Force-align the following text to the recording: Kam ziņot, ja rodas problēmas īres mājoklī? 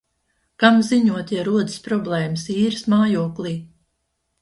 Kam 0.63 0.79
ziņot, 0.87 1.35
ja 1.35 1.45
rodas 1.51 1.77
problēmas 1.89 2.49
īres 2.57 2.85
mājoklī? 2.97 3.57